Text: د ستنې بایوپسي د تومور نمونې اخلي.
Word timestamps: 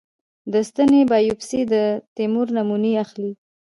د 0.51 0.53
ستنې 0.69 1.01
بایوپسي 1.09 1.61
د 1.71 1.73
تومور 2.15 2.47
نمونې 2.57 2.91
اخلي. 3.03 3.31